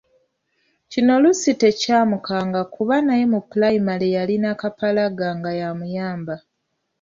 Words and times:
Kino 0.91 1.13
Lucky 1.23 1.51
tekyamukanga 1.61 2.61
kuba 2.75 2.95
naye 3.05 3.23
mu 3.33 3.39
pulayimale 3.49 4.07
yalina 4.15 4.49
Kapalaga 4.61 5.27
nga 5.37 5.51
y’amuyamba. 5.59 6.35